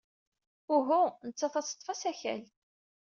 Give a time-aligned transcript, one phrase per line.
[0.75, 2.43] Uhu, nettat ad teḍḍef asakal.